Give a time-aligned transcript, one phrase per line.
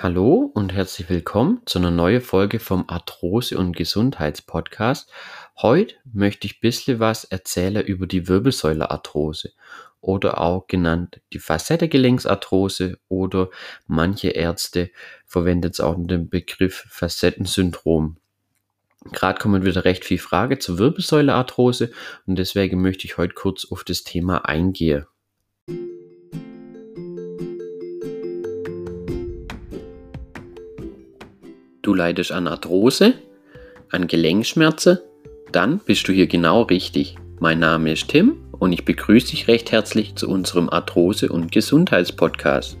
[0.00, 5.10] Hallo und herzlich willkommen zu einer neuen Folge vom Arthrose- und Gesundheitspodcast.
[5.60, 9.54] Heute möchte ich ein bisschen was erzählen über die Wirbelsäulearthrose
[10.00, 13.50] oder auch genannt die Facettengelenksarthrose oder
[13.88, 14.92] manche Ärzte
[15.26, 18.18] verwenden jetzt auch den Begriff Facettensyndrom.
[19.10, 21.90] Gerade kommen wieder recht viele Fragen zur Wirbelsäulearthrose
[22.24, 25.06] und deswegen möchte ich heute kurz auf das Thema eingehen.
[31.98, 33.14] Leidest an Arthrose,
[33.90, 35.00] an Gelenkschmerzen,
[35.50, 37.16] dann bist du hier genau richtig.
[37.40, 42.78] Mein Name ist Tim und ich begrüße dich recht herzlich zu unserem Arthrose- und Gesundheitspodcast.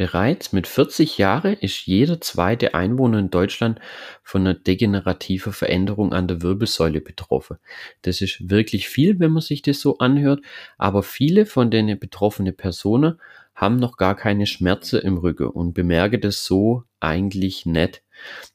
[0.00, 3.78] Bereits mit 40 Jahren ist jeder zweite Einwohner in Deutschland
[4.22, 7.58] von einer degenerativen Veränderung an der Wirbelsäule betroffen.
[8.00, 10.40] Das ist wirklich viel, wenn man sich das so anhört,
[10.78, 13.20] aber viele von den betroffenen Personen
[13.60, 18.02] haben noch gar keine Schmerzen im Rücken und bemerken das so eigentlich nicht.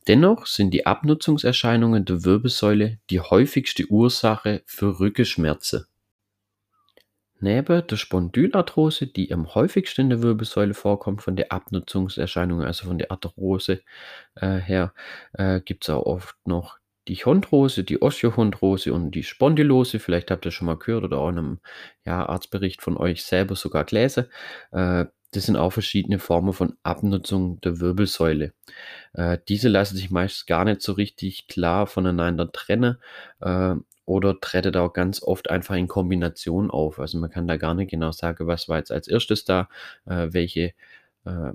[0.07, 5.85] Dennoch sind die Abnutzungserscheinungen der Wirbelsäule die häufigste Ursache für Rückenschmerzen.
[7.39, 12.97] Neben der Spondylarthrose, die am häufigsten in der Wirbelsäule vorkommt, von der Abnutzungserscheinungen, also von
[12.97, 13.81] der Arthrose
[14.35, 14.93] äh, her,
[15.33, 19.99] äh, gibt es auch oft noch die Chondrose, die Osteochondrose und die Spondylose.
[19.99, 21.59] Vielleicht habt ihr schon mal gehört oder auch in einem
[22.05, 24.25] ja, Arztbericht von euch selber sogar gelesen.
[24.71, 28.53] Äh, das sind auch verschiedene Formen von Abnutzung der Wirbelsäule.
[29.13, 32.97] Äh, diese lassen sich meist gar nicht so richtig klar voneinander trennen
[33.41, 36.99] äh, oder treten auch ganz oft einfach in Kombination auf.
[36.99, 39.67] Also man kann da gar nicht genau sagen, was war jetzt als erstes da,
[40.05, 40.73] äh, welche
[41.25, 41.51] äh,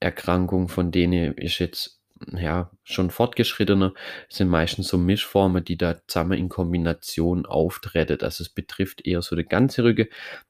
[0.00, 2.00] Erkrankung von denen ist jetzt
[2.32, 3.92] ja, schon fortgeschrittener
[4.28, 8.18] sind meistens so Mischformen, die da zusammen in Kombination auftreten.
[8.22, 10.06] Also es betrifft eher so die ganze Rücken.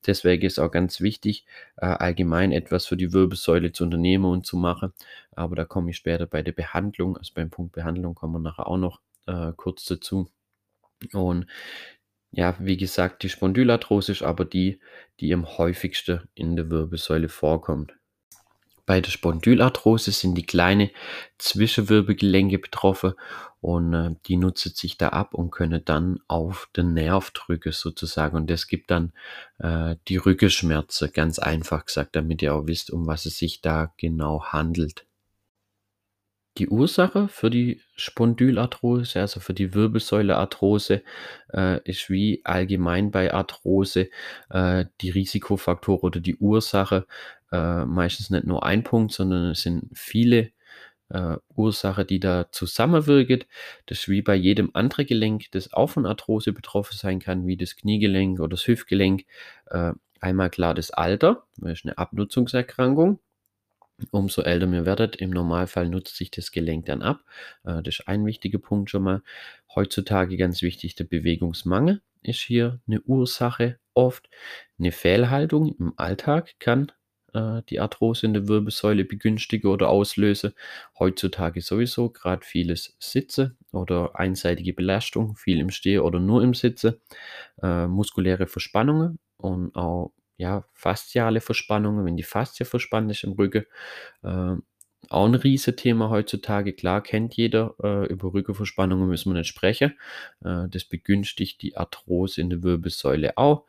[0.06, 4.56] Deswegen ist auch ganz wichtig, äh, allgemein etwas für die Wirbelsäule zu unternehmen und zu
[4.56, 4.92] machen.
[5.32, 8.68] Aber da komme ich später bei der Behandlung, also beim Punkt Behandlung kommen wir nachher
[8.68, 10.28] auch noch äh, kurz dazu.
[11.12, 11.46] Und
[12.32, 14.80] ja, wie gesagt, die Spondylarthrose ist aber die,
[15.20, 17.94] die am häufigsten in der Wirbelsäule vorkommt.
[18.86, 20.90] Bei der Spondylarthrose sind die kleinen
[21.38, 23.14] Zwischenwirbelgelenke betroffen
[23.60, 28.36] und äh, die nutzen sich da ab und können dann auf den Nerv drücken sozusagen.
[28.36, 29.12] Und das gibt dann
[29.58, 33.94] äh, die Rückenschmerzen, ganz einfach gesagt, damit ihr auch wisst, um was es sich da
[33.96, 35.06] genau handelt.
[36.58, 41.02] Die Ursache für die Spondylarthrose, also für die Wirbelsäulearthrose,
[41.52, 44.08] äh, ist wie allgemein bei Arthrose
[44.50, 47.06] äh, die Risikofaktor oder die Ursache
[47.50, 50.52] äh, meistens nicht nur ein Punkt, sondern es sind viele
[51.10, 53.44] äh, Ursachen, die da zusammenwirken.
[53.86, 57.56] Das ist wie bei jedem anderen Gelenk, das auch von Arthrose betroffen sein kann, wie
[57.56, 59.24] das Kniegelenk oder das Hüftgelenk.
[59.66, 63.18] Äh, einmal klar das Alter, das ist eine Abnutzungserkrankung.
[64.10, 67.24] Umso älter wir werdet, im Normalfall nutzt sich das Gelenk dann ab.
[67.64, 69.22] Äh, das ist ein wichtiger Punkt schon mal.
[69.74, 74.28] Heutzutage ganz wichtig, der Bewegungsmangel ist hier eine Ursache oft.
[74.78, 76.90] Eine Fehlhaltung im Alltag kann
[77.34, 80.54] äh, die Arthrose in der Wirbelsäule begünstigen oder auslösen.
[80.98, 87.00] Heutzutage sowieso gerade vieles Sitze oder einseitige Belastung, viel im Stehen oder nur im Sitze.
[87.62, 93.64] Äh, muskuläre Verspannungen und auch ja, fasziale Verspannungen, wenn die Faszie verspannt ist im Rücken.
[94.22, 94.56] Äh,
[95.10, 99.94] auch ein Riesenthema heutzutage, klar kennt jeder, äh, über Rückenverspannungen müssen wir nicht sprechen.
[100.44, 103.64] Äh, das begünstigt die Arthrose in der Wirbelsäule auch.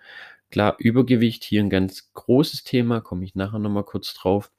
[0.51, 4.51] Klar, Übergewicht hier ein ganz großes Thema, komme ich nachher nochmal kurz drauf.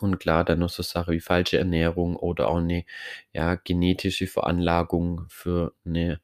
[0.00, 2.84] Und klar, dann noch so Sachen wie falsche Ernährung oder auch eine
[3.32, 6.20] ja, genetische Veranlagung für eine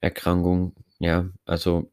[0.00, 0.74] Erkrankung.
[0.98, 1.90] Ja, also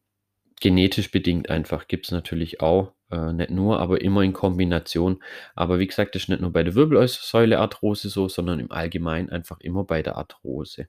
[0.62, 2.94] genetisch bedingt einfach gibt es natürlich auch.
[3.12, 5.24] Äh, nicht nur, aber immer in Kombination.
[5.56, 9.60] Aber wie gesagt, das ist nicht nur bei der Wirbelsäulearthrose so, sondern im Allgemeinen einfach
[9.62, 10.88] immer bei der Arthrose.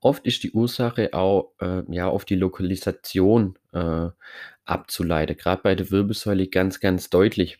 [0.00, 4.08] Oft ist die Ursache auch äh, ja, auf die Lokalisation äh,
[4.64, 7.58] abzuleiten, gerade bei der Wirbelsäule ganz, ganz deutlich.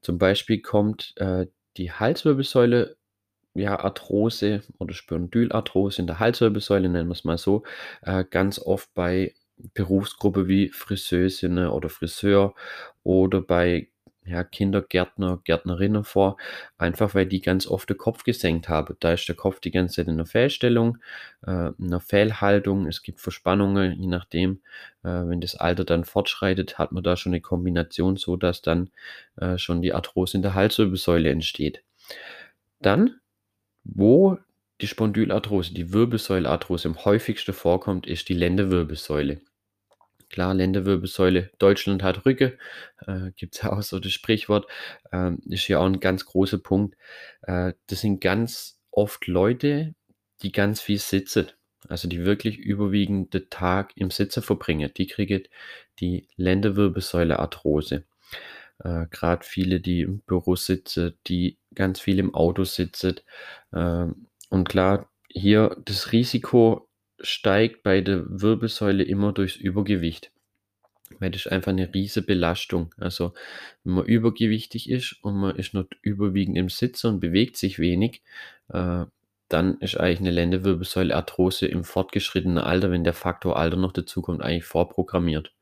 [0.00, 1.46] Zum Beispiel kommt äh,
[1.76, 2.96] die Halswirbelsäule,
[3.54, 7.64] ja, Arthrose oder Spondylarthrose in der Halswirbelsäule, nennen wir es mal so,
[8.02, 9.34] äh, ganz oft bei
[9.74, 12.54] Berufsgruppe wie Friseursinne oder Friseur
[13.02, 13.88] oder bei
[14.24, 16.36] ja, Kindergärtner, Gärtnerinnen vor,
[16.78, 18.96] einfach weil die ganz oft den Kopf gesenkt haben.
[19.00, 20.98] Da ist der Kopf die ganze Zeit in einer Fehlstellung,
[21.46, 22.86] äh, in einer Fehlhaltung.
[22.86, 24.62] Es gibt Verspannungen, je nachdem,
[25.02, 28.90] äh, wenn das Alter dann fortschreitet, hat man da schon eine Kombination, so dass dann
[29.36, 31.82] äh, schon die Arthrose in der Halswirbelsäule entsteht.
[32.80, 33.20] Dann,
[33.84, 34.38] wo
[34.80, 39.40] die Spondylarthrose, die Wirbelsäulearthrose am häufigsten vorkommt, ist die Lendenwirbelsäule.
[40.32, 42.56] Klar, Lendenwirbelsäule, Deutschland hat Rücke,
[43.06, 44.66] äh, gibt es ja auch so das Sprichwort,
[45.12, 46.96] ähm, ist ja auch ein ganz großer Punkt.
[47.42, 49.94] Äh, das sind ganz oft Leute,
[50.40, 51.48] die ganz viel sitzen,
[51.86, 54.90] also die wirklich überwiegend den Tag im Sitzen verbringen.
[54.96, 55.42] Die kriegen
[56.00, 58.04] die Lendenwirbelsäule-Arthrose.
[58.78, 63.20] Äh, Gerade viele, die im Büro sitzen, die ganz viel im Auto sitzen.
[63.70, 64.06] Äh,
[64.48, 66.88] und klar, hier das Risiko
[67.22, 70.30] steigt bei der Wirbelsäule immer durchs Übergewicht.
[71.18, 72.94] Weil das ist einfach eine riesige Belastung.
[72.98, 73.32] Also,
[73.84, 78.22] wenn man übergewichtig ist und man ist noch überwiegend im Sitzen und bewegt sich wenig,
[78.68, 79.04] äh,
[79.48, 84.64] dann ist eigentlich eine Lendenwirbelsäule-Arthrose im fortgeschrittenen Alter, wenn der Faktor Alter noch dazukommt, eigentlich
[84.64, 85.52] vorprogrammiert.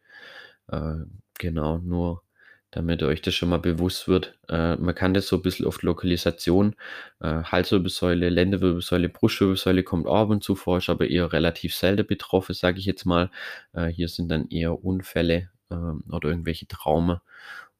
[0.68, 0.98] Äh,
[1.38, 2.22] genau, nur
[2.70, 4.38] damit euch das schon mal bewusst wird.
[4.48, 6.76] Äh, man kann das so ein bisschen auf Lokalisation,
[7.20, 12.06] äh, Halswirbelsäule, Lendenwirbelsäule, Brustwirbelsäule kommt auch ab und zu vor, ist aber eher relativ selten
[12.06, 13.30] betroffen, sage ich jetzt mal.
[13.72, 17.18] Äh, hier sind dann eher Unfälle ähm, oder irgendwelche Traumen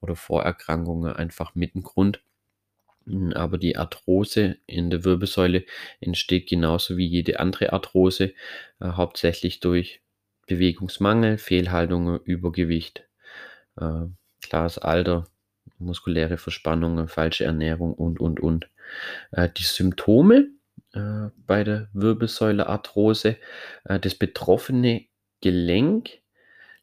[0.01, 2.23] oder Vorerkrankungen einfach mit dem Grund.
[3.07, 5.65] Hm, aber die Arthrose in der Wirbelsäule
[6.01, 8.33] entsteht genauso wie jede andere Arthrose,
[8.81, 10.03] äh, hauptsächlich durch
[10.47, 13.05] Bewegungsmangel, Fehlhaltungen, Übergewicht.
[14.51, 15.25] Klares Alter,
[15.79, 18.69] muskuläre Verspannungen, falsche Ernährung und, und, und.
[19.31, 20.49] Äh, die Symptome
[20.93, 23.37] äh, bei der Wirbelsäulearthrose,
[23.85, 25.07] äh, das betroffene
[25.41, 26.19] Gelenk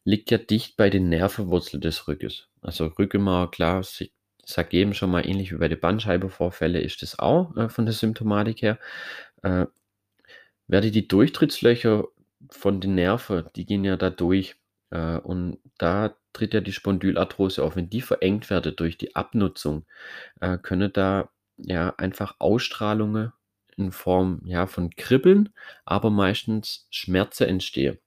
[0.05, 2.47] liegt ja dicht bei den Nervenwurzeln des Rückes.
[2.61, 4.13] Also Rückenmark, klar, ich
[4.45, 7.93] sage eben schon mal, ähnlich wie bei den Bandscheibenvorfällen ist das auch äh, von der
[7.93, 8.79] Symptomatik her.
[9.43, 9.65] Äh,
[10.67, 12.05] werde die Durchtrittslöcher
[12.49, 14.55] von den Nerven, die gehen ja da durch.
[14.91, 17.75] Äh, und da tritt ja die Spondylarthrose auf.
[17.75, 19.85] Wenn die verengt werden durch die Abnutzung,
[20.41, 23.33] äh, können da ja einfach Ausstrahlungen
[23.77, 25.49] in Form ja, von Kribbeln,
[25.85, 27.99] aber meistens Schmerzen entstehen.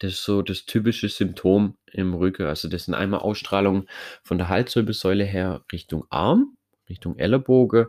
[0.00, 2.46] Das ist so das typische Symptom im Rücken.
[2.46, 3.88] Also das sind einmal Ausstrahlungen
[4.22, 6.56] von der Halswirbelsäule her Richtung Arm,
[6.88, 7.86] Richtung Ellenbogen,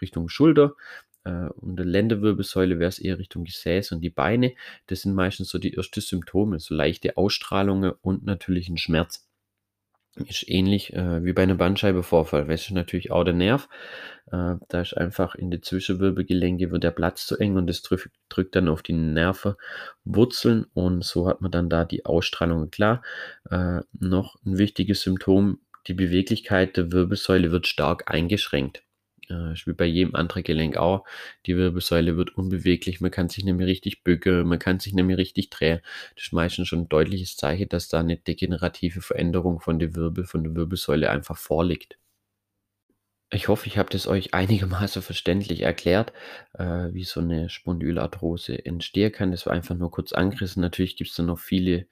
[0.00, 0.74] Richtung Schulter.
[1.24, 4.54] Äh, und der Lendenwirbelsäule wäre es eher Richtung Gesäß und die Beine.
[4.86, 9.28] Das sind meistens so die ersten Symptome, so leichte Ausstrahlungen und natürlich ein Schmerz.
[10.16, 12.44] Ist ähnlich äh, wie bei einem Bandscheibenvorfall.
[12.44, 13.66] Das ist natürlich auch der Nerv.
[14.30, 18.10] Äh, da ist einfach in die Zwischenwirbelgelenke wird der Platz zu eng und das drückt,
[18.28, 22.70] drückt dann auf die Nervenwurzeln und so hat man dann da die Ausstrahlung.
[22.70, 23.02] Klar,
[23.50, 28.82] äh, noch ein wichtiges Symptom, die Beweglichkeit der Wirbelsäule wird stark eingeschränkt.
[29.32, 31.04] Äh, wie bei jedem anderen Gelenk auch.
[31.46, 35.50] Die Wirbelsäule wird unbeweglich, man kann sich mehr richtig bücken, man kann sich mehr richtig
[35.50, 35.80] drehen.
[36.14, 40.24] Das ist meistens schon ein deutliches Zeichen, dass da eine degenerative Veränderung von der Wirbel,
[40.24, 41.98] von der Wirbelsäule einfach vorliegt.
[43.34, 46.12] Ich hoffe, ich habe das euch einigermaßen verständlich erklärt,
[46.54, 49.30] äh, wie so eine Spondylarthrose entstehen kann.
[49.30, 50.60] Das war einfach nur kurz angerissen.
[50.60, 51.86] Natürlich gibt es da noch viele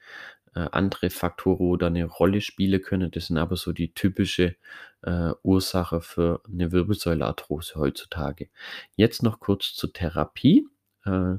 [0.55, 3.11] äh, andere Faktoren, da eine Rolle spielen können.
[3.11, 4.55] Das sind aber so die typische
[5.03, 8.49] äh, Ursache für eine Wirbelsäulearthrose heutzutage.
[8.95, 10.67] Jetzt noch kurz zur Therapie.
[11.05, 11.35] Äh,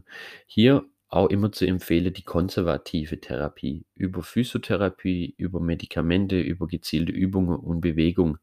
[0.47, 7.56] hier auch immer zu empfehlen die konservative Therapie über Physiotherapie, über Medikamente, über gezielte Übungen
[7.56, 8.38] und Bewegung.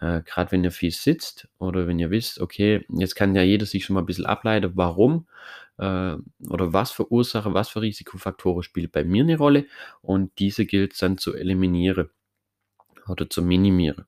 [0.00, 3.66] Äh, Gerade wenn ihr viel sitzt oder wenn ihr wisst, okay, jetzt kann ja jeder
[3.66, 5.26] sich schon mal ein bisschen ableiten, warum
[5.78, 6.16] äh,
[6.48, 9.66] oder was für Ursache, was für Risikofaktoren spielt bei mir eine Rolle
[10.02, 12.10] und diese gilt es dann zu eliminieren
[13.08, 14.06] oder zu minimieren.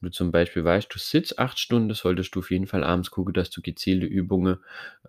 [0.00, 3.10] Wenn du zum Beispiel weißt, du sitzt acht Stunden, solltest du auf jeden Fall abends
[3.10, 4.58] gucken, dass du gezielte Übungen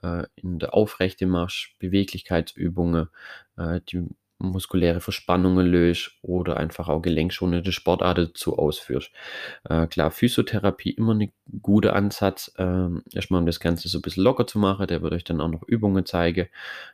[0.03, 3.09] äh, in der Aufrechte machst, Beweglichkeitsübungen,
[3.57, 4.07] äh, die
[4.51, 9.11] muskuläre Verspannungen löst oder einfach auch gelenkschonende Sportarten dazu ausführst.
[9.69, 11.31] Äh, klar, Physiotherapie immer ein
[11.61, 14.87] guter Ansatz, äh, erstmal um das Ganze so ein bisschen locker zu machen.
[14.87, 16.47] Der wird euch dann auch noch Übungen zeigen.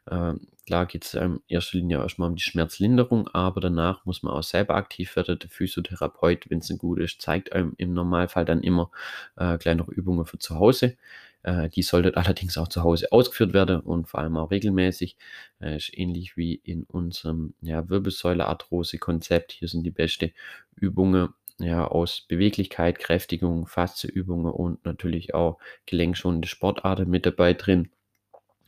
[0.06, 0.34] Äh,
[0.65, 4.44] klar geht es in erster Linie erstmal um die Schmerzlinderung, aber danach muss man auch
[4.44, 5.39] selber aktiv werden.
[5.39, 8.91] Der Physiotherapeut, wenn es gut ist, zeigt einem im Normalfall dann immer
[9.36, 10.96] äh, gleich noch Übungen für zu Hause.
[11.43, 15.17] Äh, die sollte allerdings auch zu Hause ausgeführt werden und vor allem auch regelmäßig.
[15.62, 19.53] Äh, ist ähnlich wie in unserem ja, Wirbelsäule-Arthrose-Konzept.
[19.53, 20.31] Hier sind die besten
[20.75, 21.29] Übungen
[21.60, 27.89] ja, aus Beweglichkeit, Kräftigung, Faszeübungen und natürlich auch gelenkschonende Sportarten mit dabei drin,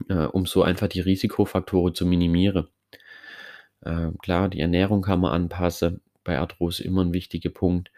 [0.10, 2.68] äh, um so einfach die Risikofaktoren zu minimieren.
[3.82, 6.02] Äh, klar, die Ernährung kann man anpassen.
[6.24, 7.92] Bei Arthrose immer ein wichtiger Punkt.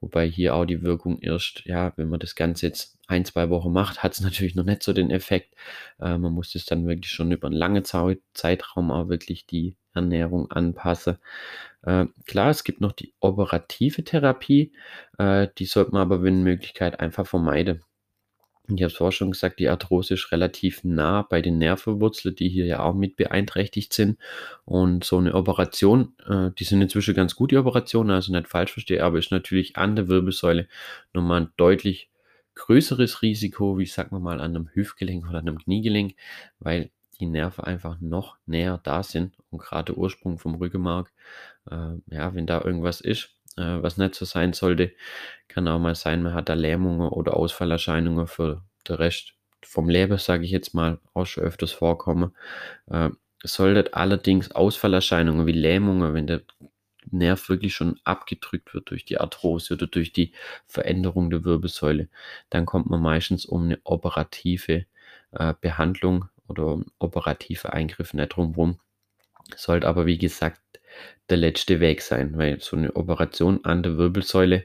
[0.00, 3.72] Wobei hier auch die Wirkung erst, ja, wenn man das Ganze jetzt ein, zwei Wochen
[3.72, 5.54] macht, hat es natürlich noch nicht so den Effekt.
[6.00, 10.50] Äh, man muss es dann wirklich schon über einen langen Zeitraum auch wirklich die Ernährung
[10.50, 11.18] anpassen.
[11.82, 14.72] Äh, klar, es gibt noch die operative Therapie,
[15.18, 17.82] äh, die sollte man aber, wenn Möglichkeit, einfach vermeiden.
[18.68, 22.48] ich habe es vorher schon gesagt, die Arthrose ist relativ nah bei den Nervenwurzeln, die
[22.48, 24.18] hier ja auch mit beeinträchtigt sind.
[24.64, 28.72] Und so eine Operation, äh, die sind inzwischen ganz gut, die Operationen, also nicht falsch
[28.72, 30.68] verstehe, aber ist natürlich an der Wirbelsäule
[31.12, 32.11] nochmal deutlich
[32.54, 36.14] größeres Risiko, wie sagen wir mal, an einem Hüftgelenk oder einem Kniegelenk,
[36.58, 36.90] weil
[37.20, 41.12] die Nerven einfach noch näher da sind und gerade der Ursprung vom Rückenmark,
[41.70, 44.92] äh, ja, wenn da irgendwas ist, äh, was nicht so sein sollte,
[45.48, 50.18] kann auch mal sein, man hat da Lähmungen oder Ausfallerscheinungen für den Rest vom Leben,
[50.18, 52.34] sage ich jetzt mal, auch schon öfters vorkommen.
[52.90, 53.10] Äh,
[53.44, 56.42] sollte allerdings Ausfallerscheinungen wie Lähmungen, wenn der
[57.12, 60.32] Nerv wirklich schon abgedrückt wird durch die Arthrose oder durch die
[60.66, 62.08] Veränderung der Wirbelsäule,
[62.50, 64.86] dann kommt man meistens um eine operative
[65.32, 68.78] äh, Behandlung oder um operative Eingriffe nicht drumherum.
[69.56, 70.60] Sollte aber, wie gesagt,
[71.30, 74.64] der letzte Weg sein, weil so eine Operation an der Wirbelsäule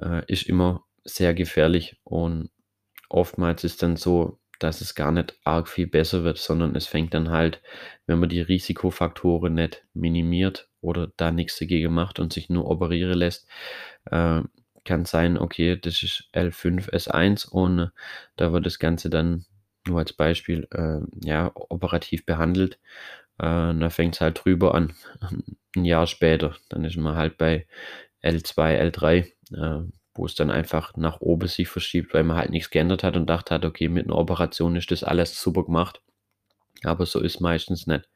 [0.00, 2.50] äh, ist immer sehr gefährlich und
[3.08, 7.14] oftmals ist dann so, dass es gar nicht arg viel besser wird, sondern es fängt
[7.14, 7.62] dann halt,
[8.06, 13.18] wenn man die Risikofaktoren nicht minimiert oder da nichts dagegen macht und sich nur operieren
[13.18, 13.48] lässt,
[14.10, 14.42] äh,
[14.84, 17.90] kann sein, okay, das ist L5, S1 und
[18.36, 19.44] da wird das Ganze dann
[19.86, 22.78] nur als Beispiel äh, ja, operativ behandelt.
[23.38, 24.94] Äh, da fängt es halt drüber an,
[25.76, 26.56] ein Jahr später.
[26.68, 27.66] Dann ist man halt bei
[28.22, 29.90] L2, L3, äh,
[30.20, 33.28] wo es dann einfach nach oben sich verschiebt, weil man halt nichts geändert hat und
[33.30, 36.02] dachte hat, okay, mit einer Operation ist das alles super gemacht.
[36.84, 38.06] Aber so ist meistens nicht.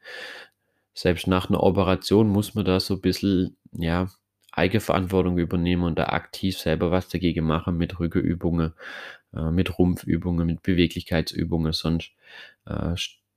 [0.93, 4.09] Selbst nach einer Operation muss man da so ein bisschen, ja,
[4.51, 8.73] Eigenverantwortung übernehmen und da aktiv selber was dagegen machen mit Rückenübungen,
[9.33, 11.73] äh, mit Rumpfübungen, mit Beweglichkeitsübungen.
[11.73, 12.11] Sonst
[12.65, 12.93] äh,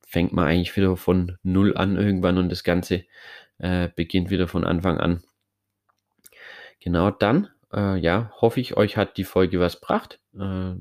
[0.07, 3.05] fängt man eigentlich wieder von Null an irgendwann und das Ganze
[3.57, 5.23] äh, beginnt wieder von Anfang an.
[6.81, 10.21] Genau dann, äh, ja, hoffe ich, euch hat die Folge was gebracht.
[10.39, 10.75] Äh,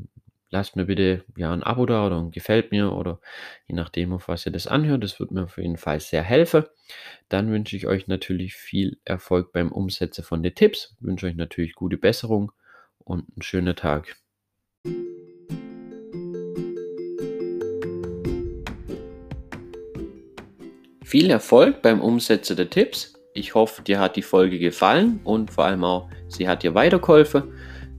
[0.50, 3.20] lasst mir bitte ja ein Abo da oder ein Gefällt mir oder
[3.67, 5.03] je nachdem, auf was ihr das anhört.
[5.03, 6.65] Das wird mir auf jeden Fall sehr helfen.
[7.29, 10.96] Dann wünsche ich euch natürlich viel Erfolg beim Umsetzen von den Tipps.
[11.00, 12.51] Wünsche euch natürlich gute Besserung
[13.00, 14.15] und einen schönen Tag.
[21.03, 23.16] Viel Erfolg beim Umsetzen der Tipps.
[23.38, 27.44] Ich hoffe, dir hat die Folge gefallen und vor allem auch, sie hat dir weitergeholfen.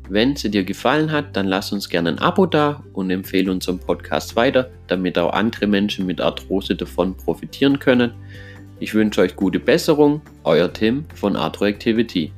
[0.09, 3.79] Wenn sie dir gefallen hat, dann lass uns gerne ein Abo da und empfehle unseren
[3.79, 8.15] Podcast weiter, damit auch andere Menschen mit Arthrose davon profitieren können.
[8.81, 12.33] Ich wünsche euch gute Besserung, euer Tim von Arthroactivity.